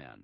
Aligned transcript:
men. 0.00 0.22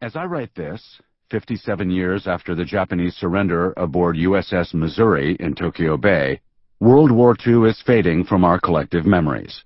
As 0.00 0.16
I 0.16 0.24
write 0.24 0.54
this, 0.54 1.00
57 1.30 1.90
years 1.90 2.26
after 2.26 2.54
the 2.54 2.64
Japanese 2.64 3.14
surrender 3.16 3.72
aboard 3.76 4.16
USS 4.16 4.74
Missouri 4.74 5.36
in 5.40 5.54
Tokyo 5.54 5.96
Bay, 5.96 6.40
World 6.80 7.10
War 7.10 7.36
II 7.46 7.68
is 7.68 7.82
fading 7.86 8.24
from 8.24 8.44
our 8.44 8.58
collective 8.60 9.06
memories. 9.06 9.64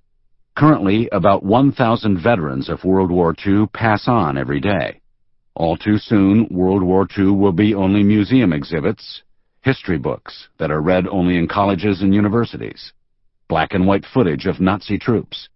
Currently, 0.55 1.09
about 1.11 1.43
1,000 1.43 2.21
veterans 2.21 2.69
of 2.69 2.83
World 2.83 3.11
War 3.11 3.35
II 3.45 3.67
pass 3.73 4.07
on 4.07 4.37
every 4.37 4.59
day. 4.59 5.01
All 5.55 5.77
too 5.77 5.97
soon, 5.97 6.47
World 6.49 6.83
War 6.83 7.07
II 7.17 7.31
will 7.31 7.51
be 7.53 7.75
only 7.75 8.03
museum 8.03 8.51
exhibits, 8.53 9.23
history 9.61 9.97
books 9.97 10.47
that 10.57 10.71
are 10.71 10.81
read 10.81 11.07
only 11.07 11.37
in 11.37 11.47
colleges 11.47 12.01
and 12.01 12.13
universities, 12.13 12.93
black 13.47 13.73
and 13.73 13.87
white 13.87 14.05
footage 14.13 14.45
of 14.45 14.59
Nazi 14.59 14.97
troops, 14.97 15.49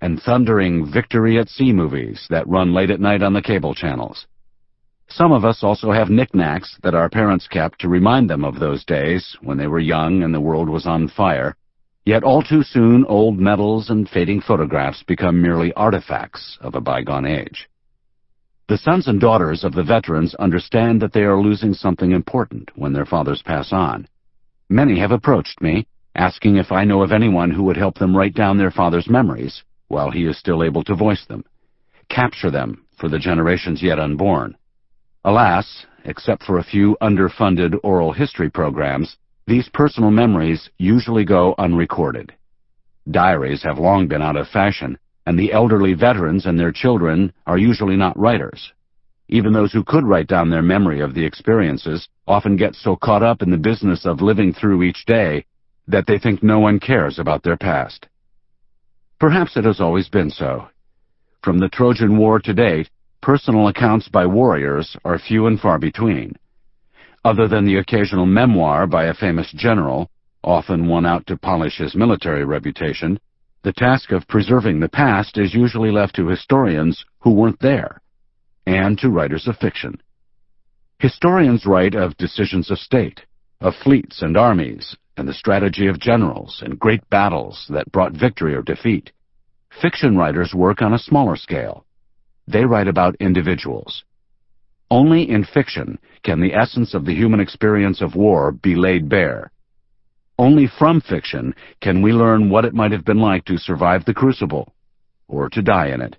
and 0.00 0.20
thundering 0.22 0.90
victory 0.90 1.38
at 1.38 1.48
sea 1.48 1.72
movies 1.72 2.26
that 2.30 2.48
run 2.48 2.72
late 2.72 2.90
at 2.90 3.00
night 3.00 3.22
on 3.22 3.32
the 3.32 3.42
cable 3.42 3.74
channels. 3.74 4.26
Some 5.10 5.32
of 5.32 5.44
us 5.44 5.62
also 5.62 5.90
have 5.90 6.10
knickknacks 6.10 6.76
that 6.82 6.94
our 6.94 7.08
parents 7.08 7.48
kept 7.48 7.80
to 7.80 7.88
remind 7.88 8.28
them 8.28 8.44
of 8.44 8.60
those 8.60 8.84
days 8.84 9.36
when 9.40 9.56
they 9.56 9.66
were 9.66 9.78
young 9.78 10.22
and 10.22 10.34
the 10.34 10.40
world 10.40 10.68
was 10.68 10.86
on 10.86 11.08
fire. 11.08 11.56
Yet 12.04 12.22
all 12.22 12.42
too 12.42 12.62
soon, 12.62 13.04
old 13.06 13.38
medals 13.38 13.88
and 13.90 14.08
fading 14.08 14.42
photographs 14.42 15.02
become 15.02 15.40
merely 15.40 15.72
artifacts 15.72 16.58
of 16.60 16.74
a 16.74 16.80
bygone 16.80 17.26
age. 17.26 17.68
The 18.68 18.78
sons 18.78 19.08
and 19.08 19.18
daughters 19.18 19.64
of 19.64 19.74
the 19.74 19.82
veterans 19.82 20.34
understand 20.34 21.00
that 21.00 21.14
they 21.14 21.22
are 21.22 21.40
losing 21.40 21.72
something 21.72 22.12
important 22.12 22.70
when 22.76 22.92
their 22.92 23.06
fathers 23.06 23.42
pass 23.42 23.72
on. 23.72 24.06
Many 24.68 24.98
have 25.00 25.10
approached 25.10 25.62
me, 25.62 25.86
asking 26.14 26.56
if 26.56 26.70
I 26.70 26.84
know 26.84 27.02
of 27.02 27.12
anyone 27.12 27.50
who 27.50 27.62
would 27.62 27.78
help 27.78 27.98
them 27.98 28.14
write 28.14 28.34
down 28.34 28.58
their 28.58 28.70
father's 28.70 29.08
memories 29.08 29.62
while 29.88 30.10
he 30.10 30.24
is 30.24 30.38
still 30.38 30.62
able 30.62 30.84
to 30.84 30.94
voice 30.94 31.24
them, 31.26 31.44
capture 32.08 32.50
them 32.50 32.84
for 32.98 33.08
the 33.08 33.18
generations 33.18 33.82
yet 33.82 33.98
unborn. 33.98 34.56
Alas, 35.24 35.86
except 36.04 36.42
for 36.44 36.58
a 36.58 36.64
few 36.64 36.96
underfunded 37.02 37.78
oral 37.82 38.12
history 38.12 38.50
programs, 38.50 39.16
these 39.46 39.68
personal 39.72 40.10
memories 40.10 40.70
usually 40.78 41.24
go 41.24 41.54
unrecorded. 41.58 42.32
Diaries 43.10 43.62
have 43.62 43.78
long 43.78 44.06
been 44.06 44.22
out 44.22 44.36
of 44.36 44.48
fashion, 44.48 44.98
and 45.26 45.38
the 45.38 45.52
elderly 45.52 45.94
veterans 45.94 46.46
and 46.46 46.58
their 46.58 46.72
children 46.72 47.32
are 47.46 47.58
usually 47.58 47.96
not 47.96 48.18
writers. 48.18 48.72
Even 49.28 49.52
those 49.52 49.72
who 49.72 49.84
could 49.84 50.04
write 50.04 50.26
down 50.26 50.48
their 50.48 50.62
memory 50.62 51.00
of 51.00 51.14
the 51.14 51.24
experiences 51.24 52.08
often 52.26 52.56
get 52.56 52.74
so 52.74 52.96
caught 52.96 53.22
up 53.22 53.42
in 53.42 53.50
the 53.50 53.56
business 53.56 54.06
of 54.06 54.22
living 54.22 54.52
through 54.52 54.82
each 54.82 55.04
day 55.06 55.44
that 55.86 56.06
they 56.06 56.18
think 56.18 56.42
no 56.42 56.60
one 56.60 56.80
cares 56.80 57.18
about 57.18 57.42
their 57.42 57.56
past. 57.56 58.06
Perhaps 59.18 59.56
it 59.56 59.64
has 59.64 59.80
always 59.80 60.08
been 60.08 60.30
so. 60.30 60.68
From 61.42 61.58
the 61.58 61.68
Trojan 61.68 62.16
War 62.16 62.38
to 62.38 62.54
date, 62.54 62.88
personal 63.20 63.66
accounts 63.66 64.08
by 64.08 64.26
warriors 64.26 64.96
are 65.04 65.18
few 65.18 65.46
and 65.46 65.60
far 65.60 65.78
between. 65.78 66.36
Other 67.24 67.48
than 67.48 67.64
the 67.64 67.78
occasional 67.78 68.26
memoir 68.26 68.86
by 68.86 69.06
a 69.06 69.14
famous 69.14 69.50
general, 69.52 70.08
often 70.44 70.86
one 70.86 71.04
out 71.04 71.26
to 71.26 71.36
polish 71.36 71.78
his 71.78 71.96
military 71.96 72.44
reputation, 72.44 73.18
the 73.62 73.72
task 73.72 74.12
of 74.12 74.28
preserving 74.28 74.78
the 74.78 74.88
past 74.88 75.36
is 75.36 75.52
usually 75.52 75.90
left 75.90 76.14
to 76.14 76.28
historians 76.28 77.04
who 77.20 77.32
weren't 77.32 77.58
there, 77.58 78.00
and 78.66 78.96
to 78.98 79.10
writers 79.10 79.48
of 79.48 79.56
fiction. 79.56 80.00
Historians 81.00 81.66
write 81.66 81.96
of 81.96 82.16
decisions 82.18 82.70
of 82.70 82.78
state, 82.78 83.26
of 83.60 83.74
fleets 83.82 84.22
and 84.22 84.36
armies, 84.36 84.96
and 85.18 85.28
the 85.28 85.34
strategy 85.34 85.88
of 85.88 86.00
generals 86.00 86.62
and 86.64 86.78
great 86.78 87.08
battles 87.10 87.66
that 87.68 87.92
brought 87.92 88.12
victory 88.12 88.54
or 88.54 88.62
defeat. 88.62 89.12
Fiction 89.82 90.16
writers 90.16 90.54
work 90.54 90.80
on 90.80 90.94
a 90.94 90.98
smaller 90.98 91.36
scale, 91.36 91.84
they 92.50 92.64
write 92.64 92.88
about 92.88 93.14
individuals. 93.20 94.04
Only 94.90 95.28
in 95.28 95.44
fiction 95.44 95.98
can 96.24 96.40
the 96.40 96.54
essence 96.54 96.94
of 96.94 97.04
the 97.04 97.14
human 97.14 97.40
experience 97.40 98.00
of 98.00 98.14
war 98.14 98.52
be 98.52 98.74
laid 98.74 99.10
bare. 99.10 99.52
Only 100.38 100.66
from 100.66 101.02
fiction 101.02 101.54
can 101.82 102.00
we 102.00 102.12
learn 102.12 102.48
what 102.48 102.64
it 102.64 102.72
might 102.72 102.92
have 102.92 103.04
been 103.04 103.18
like 103.18 103.44
to 103.46 103.58
survive 103.58 104.06
the 104.06 104.14
crucible, 104.14 104.72
or 105.28 105.50
to 105.50 105.60
die 105.60 105.88
in 105.88 106.00
it. 106.00 106.16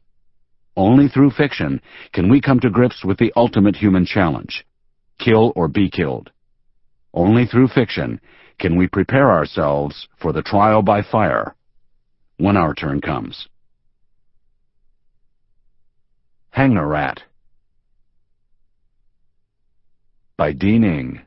Only 0.78 1.08
through 1.08 1.32
fiction 1.32 1.82
can 2.14 2.30
we 2.30 2.42
come 2.42 2.60
to 2.60 2.70
grips 2.70 3.04
with 3.04 3.18
the 3.18 3.34
ultimate 3.36 3.76
human 3.76 4.06
challenge, 4.06 4.66
kill 5.18 5.52
or 5.56 5.68
be 5.68 5.90
killed. 5.90 6.30
Only 7.12 7.48
through 7.48 7.70
fiction 7.70 8.22
can 8.60 8.76
we 8.76 8.88
prepare 8.88 9.32
ourselves 9.32 10.08
for 10.22 10.34
the 10.34 10.42
trial 10.42 10.82
by 10.82 11.02
fire 11.02 11.56
when 12.38 12.58
our 12.58 12.74
turn 12.74 13.02
comes. 13.02 13.48
Hangar 16.52 16.88
Rat 16.88 17.24
by 20.36 20.52
Dean 20.52 20.84
Ing 20.84 21.22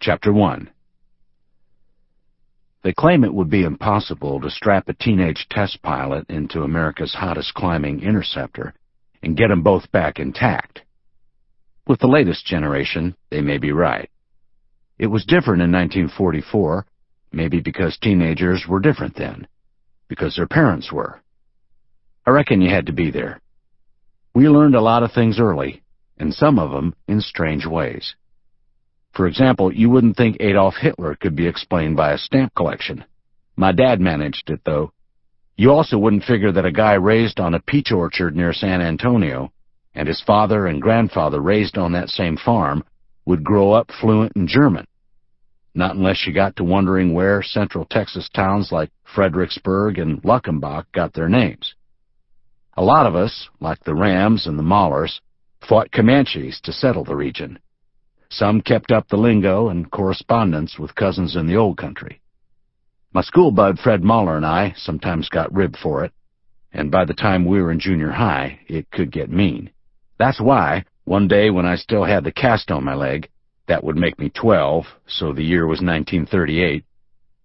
Chapter 0.00 0.32
1 0.32 0.70
They 2.82 2.92
claim 2.92 3.24
it 3.24 3.34
would 3.34 3.50
be 3.50 3.64
impossible 3.64 4.40
to 4.40 4.50
strap 4.50 4.88
a 4.88 4.94
teenage 4.94 5.46
test 5.50 5.82
pilot 5.82 6.28
into 6.28 6.62
America's 6.62 7.14
hottest 7.14 7.54
climbing 7.54 8.00
interceptor 8.00 8.74
and 9.22 9.36
get 9.36 9.48
them 9.48 9.62
both 9.62 9.92
back 9.92 10.18
intact. 10.18 10.82
With 11.86 12.00
the 12.00 12.06
latest 12.06 12.46
generation, 12.46 13.16
they 13.30 13.42
may 13.42 13.58
be 13.58 13.72
right. 13.72 14.08
It 15.00 15.06
was 15.06 15.24
different 15.24 15.62
in 15.62 15.72
1944, 15.72 16.84
maybe 17.32 17.60
because 17.60 17.96
teenagers 17.96 18.66
were 18.68 18.80
different 18.80 19.16
then, 19.16 19.48
because 20.08 20.36
their 20.36 20.46
parents 20.46 20.92
were. 20.92 21.22
I 22.26 22.32
reckon 22.32 22.60
you 22.60 22.68
had 22.68 22.84
to 22.84 22.92
be 22.92 23.10
there. 23.10 23.40
We 24.34 24.50
learned 24.50 24.74
a 24.74 24.82
lot 24.82 25.02
of 25.02 25.12
things 25.12 25.40
early, 25.40 25.82
and 26.18 26.34
some 26.34 26.58
of 26.58 26.70
them 26.70 26.94
in 27.08 27.22
strange 27.22 27.64
ways. 27.64 28.14
For 29.14 29.26
example, 29.26 29.72
you 29.72 29.88
wouldn't 29.88 30.18
think 30.18 30.36
Adolf 30.38 30.74
Hitler 30.78 31.16
could 31.18 31.34
be 31.34 31.46
explained 31.46 31.96
by 31.96 32.12
a 32.12 32.18
stamp 32.18 32.54
collection. 32.54 33.06
My 33.56 33.72
dad 33.72 34.02
managed 34.02 34.50
it, 34.50 34.60
though. 34.66 34.92
You 35.56 35.72
also 35.72 35.96
wouldn't 35.96 36.24
figure 36.24 36.52
that 36.52 36.66
a 36.66 36.72
guy 36.72 36.92
raised 36.92 37.40
on 37.40 37.54
a 37.54 37.60
peach 37.60 37.90
orchard 37.90 38.36
near 38.36 38.52
San 38.52 38.82
Antonio, 38.82 39.50
and 39.94 40.06
his 40.06 40.20
father 40.20 40.66
and 40.66 40.82
grandfather 40.82 41.40
raised 41.40 41.78
on 41.78 41.92
that 41.92 42.10
same 42.10 42.36
farm, 42.36 42.84
would 43.24 43.42
grow 43.42 43.72
up 43.72 43.90
fluent 43.98 44.36
in 44.36 44.46
German. 44.46 44.86
Not 45.74 45.94
unless 45.94 46.26
you 46.26 46.32
got 46.32 46.56
to 46.56 46.64
wondering 46.64 47.14
where 47.14 47.42
central 47.42 47.84
Texas 47.84 48.28
towns 48.34 48.72
like 48.72 48.90
Fredericksburg 49.04 49.98
and 49.98 50.20
Luckenbach 50.22 50.86
got 50.92 51.12
their 51.12 51.28
names. 51.28 51.74
A 52.76 52.82
lot 52.82 53.06
of 53.06 53.14
us, 53.14 53.48
like 53.60 53.82
the 53.84 53.92
Ramms 53.92 54.46
and 54.46 54.58
the 54.58 54.64
Mahlers, 54.64 55.20
fought 55.60 55.92
Comanches 55.92 56.60
to 56.62 56.72
settle 56.72 57.04
the 57.04 57.16
region. 57.16 57.58
Some 58.30 58.60
kept 58.60 58.90
up 58.90 59.08
the 59.08 59.16
lingo 59.16 59.68
and 59.68 59.90
correspondence 59.90 60.78
with 60.78 60.94
cousins 60.94 61.36
in 61.36 61.46
the 61.46 61.56
old 61.56 61.76
country. 61.76 62.20
My 63.12 63.22
school 63.22 63.50
bud 63.50 63.78
Fred 63.78 64.04
Mahler 64.04 64.36
and 64.36 64.46
I 64.46 64.72
sometimes 64.76 65.28
got 65.28 65.52
ribbed 65.52 65.76
for 65.76 66.04
it, 66.04 66.12
and 66.72 66.90
by 66.90 67.04
the 67.04 67.14
time 67.14 67.44
we 67.44 67.60
were 67.60 67.72
in 67.72 67.80
junior 67.80 68.10
high, 68.10 68.60
it 68.68 68.90
could 68.90 69.10
get 69.10 69.30
mean. 69.30 69.70
That's 70.18 70.40
why, 70.40 70.84
one 71.04 71.26
day 71.26 71.50
when 71.50 71.66
I 71.66 71.74
still 71.74 72.04
had 72.04 72.22
the 72.22 72.30
cast 72.30 72.70
on 72.70 72.84
my 72.84 72.94
leg, 72.94 73.28
that 73.70 73.84
would 73.84 73.96
make 73.96 74.18
me 74.18 74.28
twelve, 74.28 74.84
so 75.06 75.32
the 75.32 75.44
year 75.44 75.64
was 75.64 75.78
1938, 75.78 76.84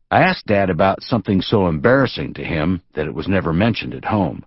I 0.10 0.24
asked 0.24 0.48
Dad 0.48 0.72
about 0.72 1.04
something 1.04 1.40
so 1.40 1.68
embarrassing 1.68 2.34
to 2.34 2.44
him 2.44 2.82
that 2.96 3.06
it 3.06 3.14
was 3.14 3.28
never 3.28 3.54
mentioned 3.54 3.94
at 3.94 4.06
home. 4.06 4.44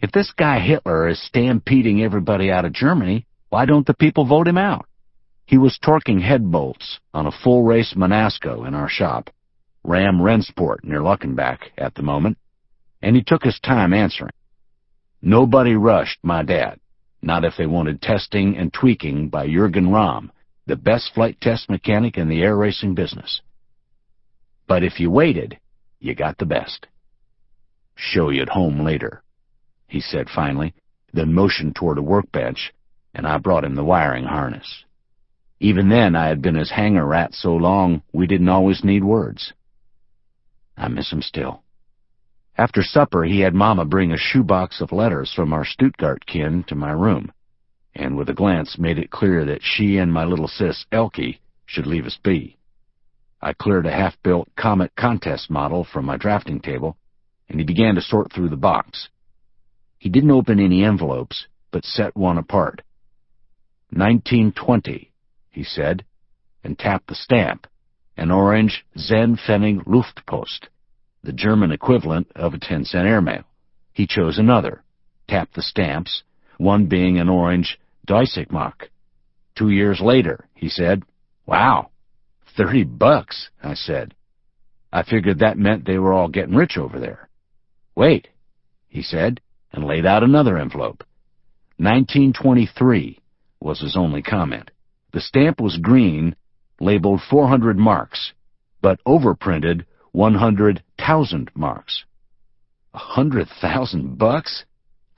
If 0.00 0.12
this 0.12 0.30
guy 0.30 0.60
Hitler 0.60 1.08
is 1.08 1.20
stampeding 1.20 2.04
everybody 2.04 2.52
out 2.52 2.64
of 2.64 2.72
Germany, 2.72 3.26
why 3.48 3.64
don't 3.64 3.88
the 3.88 3.94
people 3.94 4.24
vote 4.24 4.46
him 4.46 4.56
out? 4.56 4.86
He 5.46 5.58
was 5.58 5.80
torquing 5.82 6.22
head 6.22 6.48
bolts 6.48 7.00
on 7.12 7.26
a 7.26 7.32
full-race 7.32 7.94
Menasco 7.96 8.64
in 8.64 8.74
our 8.74 8.88
shop, 8.88 9.30
Ramm 9.82 10.20
Rennsport 10.20 10.84
near 10.84 11.00
Luckenbach 11.00 11.58
at 11.76 11.96
the 11.96 12.02
moment, 12.04 12.38
and 13.02 13.16
he 13.16 13.24
took 13.24 13.42
his 13.42 13.58
time 13.58 13.92
answering. 13.92 14.30
Nobody 15.20 15.74
rushed 15.74 16.20
my 16.22 16.44
dad, 16.44 16.78
not 17.20 17.44
if 17.44 17.54
they 17.58 17.66
wanted 17.66 18.00
testing 18.00 18.56
and 18.56 18.72
tweaking 18.72 19.28
by 19.28 19.48
Jürgen 19.48 19.92
Ramm, 19.92 20.30
the 20.68 20.76
best 20.76 21.12
flight 21.14 21.40
test 21.40 21.68
mechanic 21.68 22.16
in 22.16 22.28
the 22.28 22.42
air 22.42 22.56
racing 22.56 22.94
business. 22.94 23.40
But 24.68 24.84
if 24.84 25.00
you 25.00 25.10
waited, 25.10 25.58
you 25.98 26.14
got 26.14 26.38
the 26.38 26.46
best. 26.46 26.86
Show 27.96 28.30
you 28.30 28.42
at 28.42 28.50
home 28.50 28.84
later 28.84 29.24
he 29.88 30.00
said 30.00 30.28
finally, 30.28 30.74
then 31.12 31.32
motioned 31.32 31.74
toward 31.74 31.98
a 31.98 32.02
workbench, 32.02 32.72
and 33.14 33.26
I 33.26 33.38
brought 33.38 33.64
him 33.64 33.74
the 33.74 33.84
wiring 33.84 34.24
harness. 34.24 34.84
Even 35.60 35.88
then, 35.88 36.14
I 36.14 36.28
had 36.28 36.42
been 36.42 36.54
his 36.54 36.70
hangar 36.70 37.06
rat 37.06 37.34
so 37.34 37.56
long 37.56 38.02
we 38.12 38.26
didn't 38.26 38.50
always 38.50 38.84
need 38.84 39.02
words. 39.02 39.52
I 40.76 40.88
miss 40.88 41.10
him 41.10 41.22
still. 41.22 41.62
After 42.56 42.82
supper, 42.82 43.24
he 43.24 43.40
had 43.40 43.54
Mama 43.54 43.84
bring 43.84 44.12
a 44.12 44.18
shoebox 44.18 44.80
of 44.80 44.92
letters 44.92 45.32
from 45.34 45.52
our 45.52 45.64
Stuttgart 45.64 46.26
kin 46.26 46.64
to 46.64 46.74
my 46.74 46.90
room, 46.90 47.32
and 47.94 48.16
with 48.16 48.28
a 48.28 48.34
glance 48.34 48.78
made 48.78 48.98
it 48.98 49.10
clear 49.10 49.44
that 49.44 49.62
she 49.62 49.98
and 49.98 50.12
my 50.12 50.24
little 50.24 50.48
sis, 50.48 50.86
Elke, 50.92 51.38
should 51.66 51.86
leave 51.86 52.06
us 52.06 52.18
be. 52.22 52.56
I 53.40 53.52
cleared 53.52 53.86
a 53.86 53.92
half-built 53.92 54.48
Comet 54.56 54.94
contest 54.96 55.50
model 55.50 55.84
from 55.84 56.04
my 56.04 56.16
drafting 56.16 56.60
table, 56.60 56.96
and 57.48 57.60
he 57.60 57.64
began 57.64 57.94
to 57.94 58.00
sort 58.00 58.32
through 58.32 58.48
the 58.48 58.56
box. 58.56 59.08
He 59.98 60.08
didn't 60.08 60.30
open 60.30 60.60
any 60.60 60.84
envelopes, 60.84 61.46
but 61.70 61.84
set 61.84 62.16
one 62.16 62.38
apart. 62.38 62.82
1920, 63.90 65.12
he 65.50 65.64
said, 65.64 66.04
and 66.62 66.78
tapped 66.78 67.06
the 67.06 67.14
stamp, 67.14 67.66
an 68.16 68.30
orange 68.30 68.84
Zehn-Pfennig 68.96 69.86
Luftpost, 69.86 70.68
the 71.22 71.32
German 71.32 71.72
equivalent 71.72 72.30
of 72.34 72.54
a 72.54 72.58
10-cent 72.58 73.06
airmail. 73.06 73.44
He 73.92 74.06
chose 74.06 74.38
another, 74.38 74.82
tapped 75.28 75.54
the 75.54 75.62
stamps, 75.62 76.22
one 76.58 76.86
being 76.86 77.18
an 77.18 77.28
orange 77.28 77.78
Deutschmark. 78.06 78.88
Two 79.56 79.70
years 79.70 80.00
later, 80.00 80.46
he 80.54 80.68
said, 80.68 81.02
Wow, 81.46 81.90
thirty 82.56 82.84
bucks, 82.84 83.48
I 83.62 83.74
said. 83.74 84.14
I 84.92 85.02
figured 85.02 85.38
that 85.38 85.58
meant 85.58 85.86
they 85.86 85.98
were 85.98 86.12
all 86.12 86.28
getting 86.28 86.54
rich 86.54 86.76
over 86.76 86.98
there. 86.98 87.28
Wait, 87.94 88.28
he 88.88 89.02
said, 89.02 89.40
and 89.72 89.84
laid 89.84 90.06
out 90.06 90.22
another 90.22 90.58
envelope. 90.58 91.04
1923 91.78 93.18
was 93.60 93.80
his 93.80 93.96
only 93.96 94.22
comment. 94.22 94.70
The 95.12 95.20
stamp 95.20 95.60
was 95.60 95.78
green, 95.78 96.34
labeled 96.80 97.20
400 97.28 97.76
marks, 97.78 98.32
but 98.80 99.02
overprinted 99.04 99.84
100,000 100.12 101.50
marks. 101.54 102.04
A 102.94 102.98
hundred 102.98 103.48
thousand 103.60 104.18
bucks? 104.18 104.64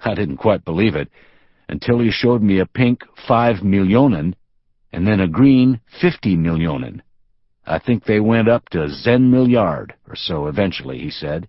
I 0.01 0.15
didn't 0.15 0.39
quite 0.39 0.65
believe 0.65 0.95
it 0.95 1.09
until 1.71 2.01
he 2.01 2.11
showed 2.11 2.43
me 2.43 2.59
a 2.59 2.67
pink 2.67 3.05
five 3.29 3.63
millionen 3.63 4.35
and 4.93 5.07
then 5.07 5.21
a 5.21 5.29
green 5.29 5.81
fifty 6.01 6.37
millionen. 6.37 7.01
I 7.65 7.79
think 7.79 8.05
they 8.05 8.19
went 8.19 8.49
up 8.49 8.69
to 8.71 8.89
Zehn 8.89 9.31
milliard 9.31 9.95
or 10.09 10.17
so 10.17 10.49
eventually, 10.49 10.99
he 10.99 11.11
said. 11.11 11.49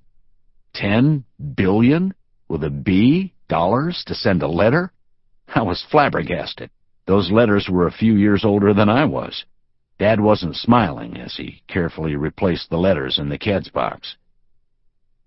Ten 0.75 1.25
billion 1.55 2.13
with 2.47 2.63
a 2.63 2.69
B 2.69 3.33
dollars 3.49 4.03
to 4.07 4.13
send 4.13 4.43
a 4.43 4.47
letter? 4.47 4.93
I 5.53 5.63
was 5.63 5.85
flabbergasted. 5.89 6.69
Those 7.07 7.31
letters 7.31 7.67
were 7.69 7.87
a 7.87 7.91
few 7.91 8.13
years 8.13 8.45
older 8.45 8.73
than 8.73 8.89
I 8.89 9.05
was. 9.05 9.43
Dad 9.97 10.21
wasn't 10.21 10.55
smiling 10.55 11.17
as 11.17 11.35
he 11.35 11.63
carefully 11.67 12.15
replaced 12.15 12.69
the 12.69 12.77
letters 12.77 13.17
in 13.17 13.29
the 13.29 13.39
Keds 13.39 13.71
box. 13.73 14.15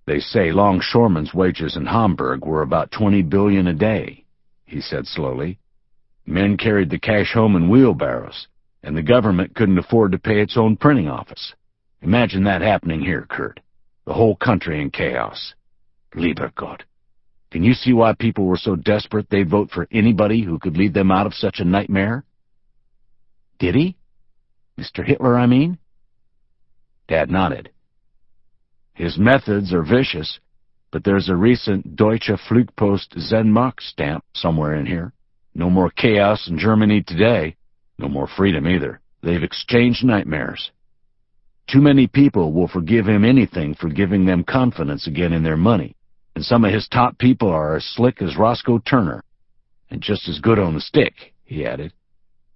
They 0.07 0.21
say 0.21 0.53
longshoremen's 0.53 1.35
wages 1.35 1.77
in 1.77 1.87
Hamburg 1.87 2.45
were 2.45 2.63
about 2.63 2.93
twenty 2.93 3.23
billion 3.23 3.67
a 3.67 3.75
day, 3.75 4.24
he 4.65 4.81
said 4.81 5.07
slowly. 5.07 5.59
Men 6.27 6.57
carried 6.57 6.91
the 6.91 6.99
cash 6.99 7.33
home 7.33 7.57
in 7.57 7.69
wheelbarrows, 7.69 8.49
and 8.83 8.97
the 8.97 9.03
government 9.03 9.55
couldn't 9.55 9.79
afford 9.79 10.13
to 10.13 10.19
pay 10.19 10.41
its 10.41 10.57
own 10.57 10.77
printing 10.77 11.09
office. 11.09 11.55
Imagine 12.03 12.45
that 12.45 12.63
happening 12.63 13.01
here, 13.01 13.27
Kurt. 13.29 13.61
The 14.07 14.15
whole 14.15 14.37
country 14.37 14.81
in 14.81 14.91
chaos. 14.91 15.55
Lieber 16.15 16.53
Gott. 16.57 16.85
Can 17.51 17.63
you 17.63 17.75
see 17.75 17.93
why 17.93 18.15
people 18.15 18.47
were 18.47 18.57
so 18.57 18.75
desperate 18.75 19.31
they'd 19.31 19.49
vote 19.49 19.71
for 19.71 19.87
anybody 19.93 20.43
who 20.43 20.59
could 20.59 20.77
lead 20.77 20.93
them 20.93 21.11
out 21.11 21.27
of 21.27 21.35
such 21.35 21.61
a 21.61 21.65
nightmare? 21.65 22.25
Did 23.59 23.75
he? 23.75 23.97
Mr. 24.79 25.07
Hitler, 25.07 25.39
I 25.39 25.47
mean? 25.47 25.79
Dad 27.07 27.31
nodded. 27.31 27.71
His 28.95 29.19
methods 29.19 29.73
are 29.73 29.83
vicious, 29.83 30.41
but 30.95 31.03
there's 31.03 31.29
a 31.29 31.35
recent 31.35 31.97
Deutsche 31.97 32.31
Flugpost 32.49 33.17
Zehnmark 33.19 33.81
stamp 33.81 34.25
somewhere 34.33 34.77
in 34.77 34.87
here. 34.87 35.13
No 35.53 35.69
more 35.69 35.91
chaos 35.91 36.47
in 36.49 36.57
Germany 36.57 37.03
today. 37.03 37.57
No 37.99 38.09
more 38.09 38.29
freedom 38.29 38.69
either. 38.69 39.01
They've 39.21 39.43
exchanged 39.43 40.05
nightmares. 40.05 40.71
Too 41.69 41.81
many 41.81 42.07
people 42.07 42.53
will 42.53 42.69
forgive 42.69 43.09
him 43.09 43.25
anything 43.25 43.75
for 43.75 43.89
giving 43.89 44.25
them 44.25 44.45
confidence 44.45 45.09
again 45.09 45.33
in 45.33 45.43
their 45.43 45.57
money. 45.57 45.97
And 46.37 46.45
some 46.45 46.65
of 46.65 46.73
his 46.73 46.87
top 46.87 47.19
people 47.19 47.49
are 47.49 47.75
as 47.75 47.85
slick 47.85 48.23
as 48.23 48.37
Roscoe 48.37 48.79
Turner. 48.79 49.25
And 49.91 50.01
just 50.01 50.29
as 50.29 50.39
good 50.39 50.61
on 50.61 50.75
the 50.75 50.81
stick, 50.81 51.35
he 51.45 51.67
added. 51.67 51.93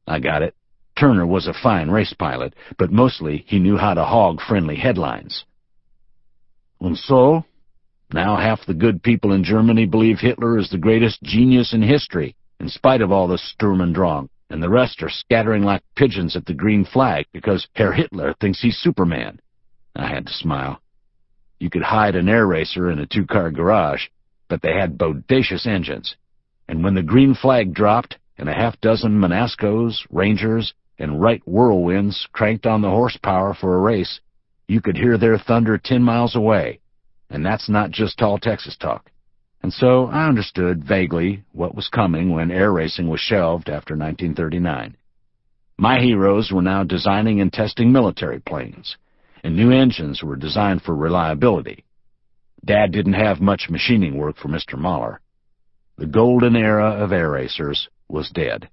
I 0.06 0.20
got 0.20 0.42
it. 0.42 0.54
Turner 0.96 1.26
was 1.26 1.48
a 1.48 1.60
fine 1.60 1.90
race 1.90 2.14
pilot, 2.16 2.54
but 2.78 2.92
mostly 2.92 3.44
he 3.48 3.58
knew 3.58 3.76
how 3.76 3.94
to 3.94 4.04
hog 4.04 4.40
friendly 4.40 4.76
headlines. 4.76 5.44
And 6.80 6.96
so, 6.96 7.44
now 8.12 8.36
half 8.36 8.64
the 8.66 8.74
good 8.74 9.02
people 9.02 9.32
in 9.32 9.44
Germany 9.44 9.86
believe 9.86 10.18
Hitler 10.18 10.58
is 10.58 10.70
the 10.70 10.78
greatest 10.78 11.22
genius 11.22 11.74
in 11.74 11.82
history, 11.82 12.34
in 12.60 12.68
spite 12.68 13.02
of 13.02 13.12
all 13.12 13.28
the 13.28 13.38
Sturm 13.38 13.80
und 13.80 13.94
Drang, 13.94 14.28
and 14.50 14.62
the 14.62 14.70
rest 14.70 15.02
are 15.02 15.10
scattering 15.10 15.62
like 15.62 15.82
pigeons 15.94 16.34
at 16.34 16.46
the 16.46 16.54
green 16.54 16.84
flag 16.84 17.26
because 17.32 17.68
Herr 17.74 17.92
Hitler 17.92 18.34
thinks 18.40 18.60
he's 18.60 18.78
Superman. 18.78 19.40
I 19.94 20.06
had 20.08 20.26
to 20.26 20.32
smile. 20.32 20.80
You 21.58 21.70
could 21.70 21.82
hide 21.82 22.14
an 22.14 22.28
air 22.28 22.46
racer 22.46 22.90
in 22.90 22.98
a 22.98 23.06
two-car 23.06 23.50
garage, 23.50 24.06
but 24.48 24.62
they 24.62 24.72
had 24.72 24.96
bodacious 24.96 25.66
engines. 25.66 26.16
And 26.68 26.84
when 26.84 26.94
the 26.94 27.02
green 27.02 27.34
flag 27.34 27.74
dropped, 27.74 28.16
and 28.38 28.48
a 28.48 28.54
half 28.54 28.80
dozen 28.80 29.18
Menascos, 29.18 30.06
Rangers, 30.10 30.72
and 30.98 31.20
Wright 31.20 31.42
Whirlwinds 31.46 32.26
cranked 32.32 32.66
on 32.66 32.82
the 32.82 32.90
horsepower 32.90 33.54
for 33.54 33.76
a 33.76 33.80
race, 33.80 34.20
you 34.68 34.80
could 34.80 34.96
hear 34.96 35.18
their 35.18 35.38
thunder 35.38 35.78
ten 35.78 36.02
miles 36.02 36.36
away, 36.36 36.80
and 37.30 37.44
that's 37.44 37.68
not 37.68 37.90
just 37.90 38.18
tall 38.18 38.38
Texas 38.38 38.76
talk. 38.76 39.10
And 39.62 39.72
so 39.72 40.06
I 40.06 40.28
understood 40.28 40.84
vaguely 40.84 41.44
what 41.52 41.74
was 41.74 41.88
coming 41.88 42.30
when 42.30 42.50
air 42.50 42.72
racing 42.72 43.08
was 43.08 43.20
shelved 43.20 43.68
after 43.68 43.94
1939. 43.94 44.96
My 45.76 46.00
heroes 46.00 46.50
were 46.52 46.62
now 46.62 46.84
designing 46.84 47.40
and 47.40 47.52
testing 47.52 47.92
military 47.92 48.40
planes, 48.40 48.96
and 49.42 49.56
new 49.56 49.70
engines 49.70 50.22
were 50.22 50.36
designed 50.36 50.82
for 50.82 50.94
reliability. 50.94 51.84
Dad 52.64 52.92
didn't 52.92 53.12
have 53.14 53.40
much 53.40 53.68
machining 53.70 54.16
work 54.16 54.36
for 54.36 54.48
Mr. 54.48 54.78
Mahler. 54.78 55.20
The 55.96 56.06
golden 56.06 56.56
era 56.56 56.90
of 56.90 57.12
air 57.12 57.30
racers 57.30 57.88
was 58.08 58.30
dead. 58.30 58.68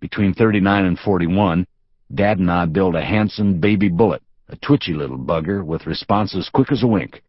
Between 0.00 0.34
39 0.34 0.84
and 0.84 0.98
41, 0.98 1.66
Dad 2.14 2.38
and 2.38 2.50
I 2.50 2.66
built 2.66 2.94
a 2.94 3.02
Hanson 3.02 3.60
baby 3.60 3.88
bullet 3.88 4.22
a 4.48 4.56
twitchy 4.56 4.92
little 4.92 5.18
bugger 5.18 5.64
with 5.64 5.86
responses 5.86 6.50
quick 6.52 6.70
as 6.70 6.82
a 6.82 6.86
wink. 6.86 7.22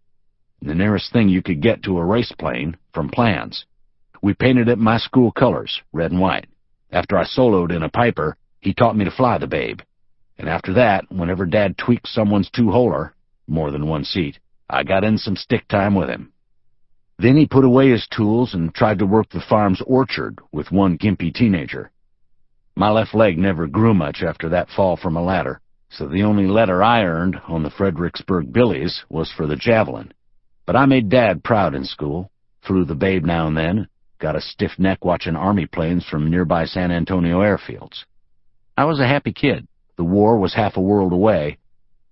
The 0.61 0.75
nearest 0.75 1.11
thing 1.11 1.29
you 1.29 1.41
could 1.41 1.61
get 1.61 1.83
to 1.83 1.97
a 1.97 2.05
race 2.05 2.31
plane 2.31 2.77
from 2.93 3.09
plans. 3.09 3.65
We 4.21 4.33
painted 4.33 4.67
it 4.67 4.79
my 4.79 4.97
school 4.97 5.31
colors, 5.31 5.81
red 5.93 6.11
and 6.11 6.19
white. 6.19 6.47
After 6.91 7.17
I 7.17 7.25
soloed 7.25 7.75
in 7.75 7.83
a 7.83 7.89
Piper, 7.89 8.37
he 8.59 8.73
taught 8.73 8.95
me 8.95 9.05
to 9.05 9.11
fly 9.11 9.37
the 9.37 9.47
babe. 9.47 9.81
And 10.37 10.49
after 10.49 10.73
that, 10.73 11.11
whenever 11.11 11.45
Dad 11.45 11.77
tweaked 11.77 12.07
someone's 12.07 12.49
two-holer, 12.49 13.11
more 13.47 13.71
than 13.71 13.87
one 13.87 14.03
seat, 14.03 14.39
I 14.69 14.83
got 14.83 15.03
in 15.03 15.17
some 15.17 15.35
stick 15.35 15.67
time 15.67 15.93
with 15.93 16.09
him. 16.09 16.33
Then 17.17 17.37
he 17.37 17.45
put 17.45 17.63
away 17.63 17.89
his 17.89 18.07
tools 18.07 18.53
and 18.53 18.73
tried 18.73 18.99
to 18.99 19.05
work 19.05 19.29
the 19.29 19.39
farm's 19.47 19.81
orchard 19.85 20.39
with 20.51 20.71
one 20.71 20.97
gimpy 20.97 21.33
teenager. 21.33 21.91
My 22.75 22.89
left 22.89 23.13
leg 23.13 23.37
never 23.37 23.67
grew 23.67 23.93
much 23.93 24.21
after 24.21 24.49
that 24.49 24.69
fall 24.69 24.97
from 24.97 25.15
a 25.15 25.23
ladder, 25.23 25.61
so 25.89 26.07
the 26.07 26.23
only 26.23 26.47
letter 26.47 26.83
I 26.83 27.05
earned 27.05 27.39
on 27.47 27.63
the 27.63 27.69
Fredericksburg 27.69 28.51
Billies 28.51 29.05
was 29.09 29.31
for 29.31 29.47
the 29.47 29.55
javelin. 29.55 30.11
But 30.65 30.75
I 30.75 30.85
made 30.85 31.09
Dad 31.09 31.43
proud 31.43 31.75
in 31.75 31.85
school, 31.85 32.31
flew 32.61 32.85
the 32.85 32.95
babe 32.95 33.23
now 33.23 33.47
and 33.47 33.55
then, 33.55 33.87
got 34.19 34.35
a 34.35 34.41
stiff 34.41 34.71
neck 34.79 35.05
watching 35.05 35.35
Army 35.35 35.65
planes 35.65 36.05
from 36.05 36.29
nearby 36.29 36.65
San 36.65 36.91
Antonio 36.91 37.41
airfields. 37.41 38.03
I 38.77 38.85
was 38.85 38.99
a 38.99 39.07
happy 39.07 39.31
kid. 39.31 39.67
The 39.97 40.03
war 40.03 40.37
was 40.37 40.53
half 40.53 40.77
a 40.77 40.81
world 40.81 41.13
away, 41.13 41.57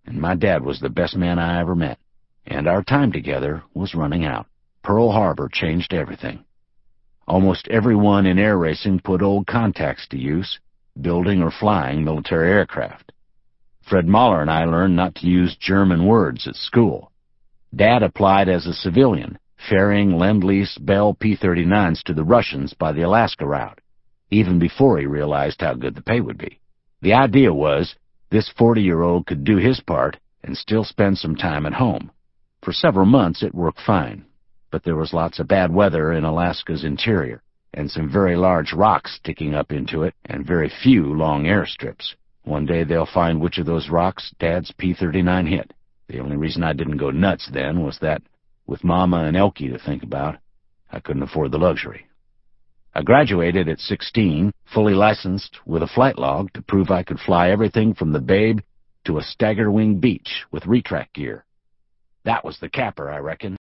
and 0.06 0.22
my 0.22 0.36
dad 0.36 0.64
was 0.64 0.80
the 0.80 0.90
best 0.90 1.16
man 1.16 1.40
I 1.40 1.60
ever 1.60 1.76
met. 1.76 1.98
And 2.46 2.68
our 2.68 2.84
time 2.84 3.12
together 3.12 3.64
was 3.74 3.96
running 3.96 4.26
out. 4.26 4.48
Pearl 4.84 5.12
Harbor 5.12 5.50
changed 5.52 5.94
everything. 5.94 6.44
Almost 7.26 7.70
everyone 7.70 8.26
in 8.26 8.38
air 8.38 8.58
racing 8.58 9.00
put 9.00 9.22
old 9.22 9.48
contacts 9.48 10.08
to 10.10 10.18
use, 10.18 10.60
building 11.00 11.42
or 11.42 11.52
flying 11.52 12.04
military 12.04 12.52
aircraft. 12.52 13.14
Fred 13.90 14.08
Mahler 14.08 14.42
and 14.42 14.52
I 14.52 14.66
learned 14.66 14.96
not 14.96 15.16
to 15.16 15.28
use 15.28 15.56
German 15.56 16.06
words 16.06 16.48
at 16.48 16.56
school. 16.56 17.13
Dad 17.76 18.04
applied 18.04 18.50
as 18.50 18.68
a 18.68 18.74
civilian, 18.74 19.40
ferrying 19.68 20.16
Lend-Lease 20.16 20.78
Bell 20.78 21.16
P-39s 21.16 22.04
to 22.04 22.14
the 22.14 22.24
Russians 22.24 22.76
by 22.76 22.92
the 22.92 23.02
Alaska 23.02 23.48
route, 23.48 23.82
even 24.30 24.60
before 24.60 25.00
he 25.00 25.08
realized 25.08 25.62
how 25.62 25.74
good 25.74 25.96
the 25.96 26.04
pay 26.04 26.22
would 26.22 26.38
be. 26.38 26.60
The 27.02 27.14
idea 27.14 27.52
was 27.52 27.96
this 28.30 28.52
40-year-old 28.60 29.26
could 29.26 29.44
do 29.44 29.58
his 29.58 29.80
part 29.80 30.20
and 30.44 30.56
still 30.56 30.84
spend 30.84 31.18
some 31.18 31.36
time 31.36 31.66
at 31.66 31.74
home. 31.74 32.12
For 32.62 32.74
several 32.74 33.08
months 33.08 33.42
it 33.42 33.56
worked 33.56 33.82
fine, 33.82 34.26
but 34.70 34.84
there 34.84 34.96
was 34.96 35.12
lots 35.12 35.40
of 35.40 35.48
bad 35.48 35.74
weather 35.74 36.14
in 36.14 36.26
Alaska's 36.26 36.84
interior, 36.84 37.42
and 37.74 37.90
some 37.90 38.08
very 38.08 38.36
large 38.36 38.72
rocks 38.72 39.16
sticking 39.16 39.56
up 39.56 39.72
into 39.72 40.04
it, 40.04 40.14
and 40.26 40.46
very 40.46 40.70
few 40.70 41.12
long 41.12 41.46
airstrips. 41.46 42.14
One 42.44 42.68
day 42.68 42.84
they'll 42.84 43.08
find 43.08 43.42
which 43.42 43.58
of 43.58 43.66
those 43.66 43.90
rocks 43.90 44.32
Dad's 44.38 44.72
P-39 44.78 45.50
hit. 45.50 45.74
The 46.14 46.20
only 46.20 46.38
reason 46.38 46.62
I 46.62 46.74
didn't 46.74 46.98
go 46.98 47.10
nuts 47.10 47.50
then 47.52 47.82
was 47.82 47.98
that, 47.98 48.22
with 48.68 48.84
Mama 48.84 49.24
and 49.24 49.36
Elkie 49.36 49.72
to 49.72 49.80
think 49.80 50.04
about, 50.04 50.38
I 50.92 51.00
couldn't 51.00 51.24
afford 51.24 51.52
the 51.52 51.58
luxury. 51.58 52.06
I 52.94 53.02
graduated 53.02 53.68
at 53.68 53.80
16, 53.80 54.52
fully 54.72 54.94
licensed, 54.94 55.58
with 55.66 55.82
a 55.82 55.88
flight 55.88 56.20
log 56.20 56.54
to 56.54 56.62
prove 56.62 56.92
I 56.92 57.02
could 57.02 57.20
fly 57.20 57.50
everything 57.50 57.96
from 57.96 58.12
the 58.12 58.22
Babe 58.22 58.60
to 59.06 59.18
a 59.18 59.24
stagger 59.24 59.72
wing 59.72 60.00
Beech 60.00 60.46
with 60.52 60.68
retract 60.68 61.16
gear. 61.16 61.46
That 62.26 62.46
was 62.46 62.60
the 62.60 62.70
capper, 62.70 63.10
I 63.10 63.18
reckon. 63.18 63.58